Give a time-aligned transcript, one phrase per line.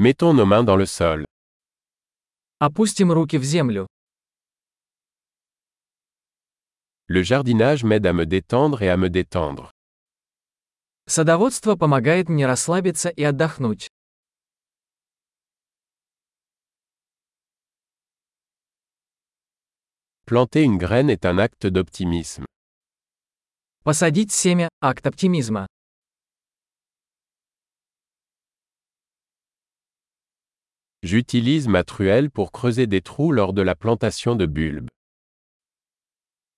[0.00, 1.24] Mettons nos mains dans le sol.
[2.60, 3.88] Опустим руки в землю.
[7.08, 9.72] Le jardinage m'aide à me détendre et à me détendre.
[11.08, 13.88] Садоводство помогает мне расслабиться и отдохнуть.
[20.26, 22.44] Planter une graine est un acte d'optimisme.
[23.82, 25.66] Посадить семя– акт оптимизма.
[31.10, 34.88] J'utilise ma truelle pour creuser des trous lors de la plantation de bulbes.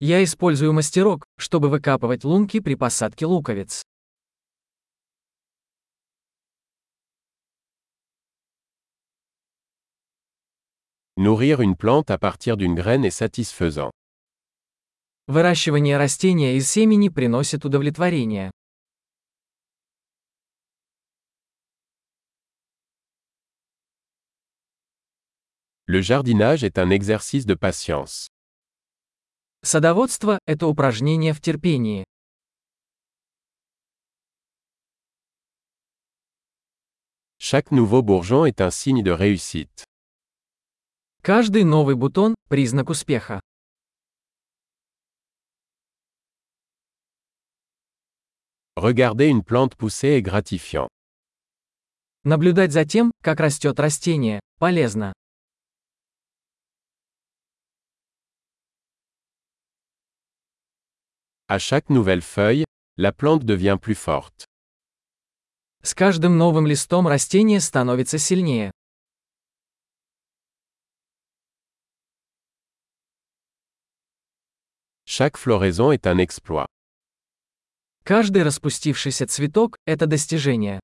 [0.00, 3.82] Я использую мастерок, чтобы выкапывать лунки при посадке луковиц.
[11.18, 13.90] Nourrir une plante à partir d'une graine est satisfaisant.
[15.26, 18.50] Выращивание растения из семени приносит удовлетворение.
[25.90, 28.26] Le jardinage est un exercice de patience.
[29.62, 32.04] Садоводство– это упражнение в терпении.
[37.40, 39.84] Chaque nouveau bourgeon est un signe de réussite.
[41.22, 43.40] Каждый новый бутон– признак успеха.
[48.76, 50.88] Regarder une plante pousser est gratifiant.
[52.24, 55.14] Наблюдать за тем, как растет растение, полезно.
[61.50, 62.64] À chaque nouvelle feuille,
[62.98, 64.44] la plante devient plus forte.
[65.82, 67.06] С каждым новым листом
[67.58, 68.70] становится сильнее.
[75.06, 76.66] Chaque floraison est un exploit.
[78.04, 80.80] Каждый распустившийся цветок– это достижение.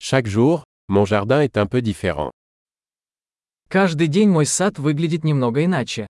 [0.00, 2.32] Chaque jour, mon jardin est un peu différent.
[3.74, 6.06] Каждый день мой сад выглядит немного иначе.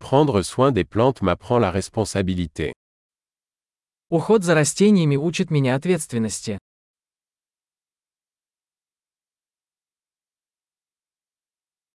[0.00, 2.72] Prendre soin des plantes m'apprend la responsabilité.
[4.08, 6.58] Уход за растениями учит меня ответственности.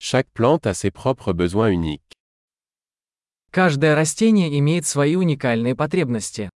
[0.00, 2.10] Chaque plante a ses propres besoins uniques.
[3.50, 6.48] Каждое растение имеет свои уникальные потребности.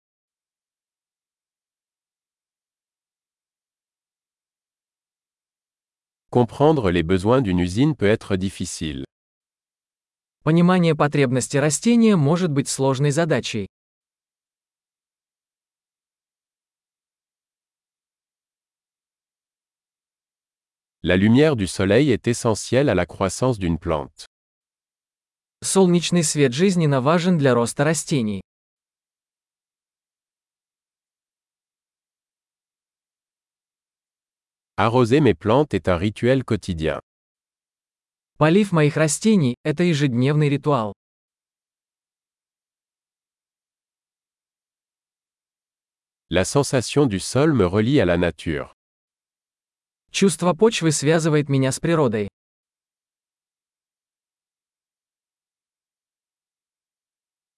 [6.43, 9.05] Comprendre les besoins d'une usine peut être difficile.
[10.43, 13.69] Понимание потребностей растения может быть сложной задачей.
[21.03, 24.25] La lumière du soleil est essentielle à la croissance d'une plante.
[25.63, 28.41] Солнечный свет жизненно важен для роста растений.
[34.77, 36.99] Arroser mes plantes est un rituel quotidien.
[38.37, 40.91] Полив моих растений– это ежедневный ритуал.
[46.29, 48.73] La sensation du sol me relie à la nature.
[50.11, 52.27] Чувство почвы связывает меня с природой.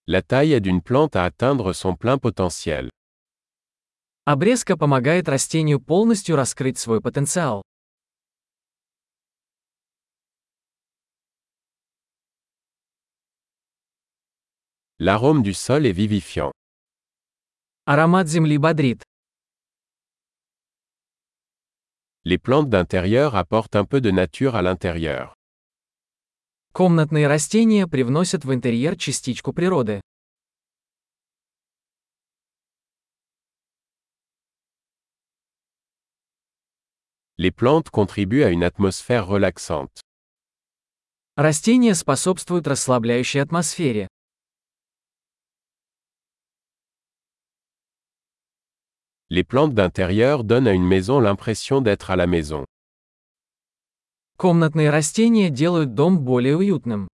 [0.05, 2.91] La taille d'une plante à atteindre son plein potentiel.
[4.29, 7.63] Обрезка помогает растению полностью раскрыть свой потенциал.
[14.99, 16.51] L'arôme du sol est vivifiant.
[17.85, 19.01] Аромат земли бодрит.
[22.25, 25.33] Les plantes d'intérieur apportent un peu de nature à l'intérieur.
[26.73, 30.01] Комнатные растения привносят в интерьер частичку природы.
[37.39, 40.01] Les plantes contribuent à une atmosphère relaxante.
[41.35, 44.07] Растения способствуют расслабляющей атмосфере.
[49.29, 52.65] Les plantes d'intérieur donnent à une maison l'impression d'être à la maison.
[54.39, 57.07] Комнатные растения делают дом более уютным.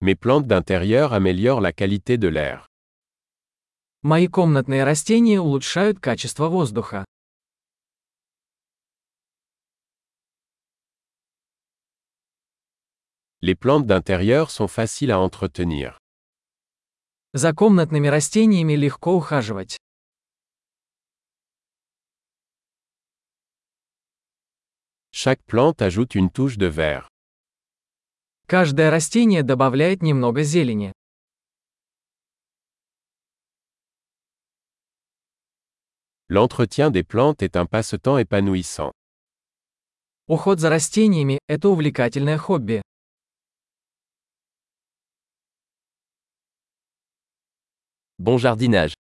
[0.00, 2.66] Mes plantes d'intérieur améliorent la qualité de l'air.
[4.06, 7.06] Мои комнатные растения улучшают качество воздуха.
[13.40, 15.96] Les plantes d'intérieur sont faciles à entretenir.
[17.32, 19.78] За комнатными растениями легко ухаживать.
[25.14, 27.08] Chaque plante ajoute une touche de vert.
[28.46, 30.92] Каждое растение добавляет немного зелени.
[36.28, 38.92] L'entretien des plantes est un passe-temps épanouissant.
[40.26, 42.80] Уход за растениями– это увлекательное хобби.
[48.18, 48.94] Bon jardinage.